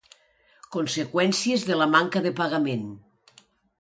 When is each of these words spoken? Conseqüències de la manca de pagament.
Conseqüències 0.75 1.65
de 1.67 1.77
la 1.81 1.89
manca 1.93 2.23
de 2.27 2.33
pagament. 2.41 2.89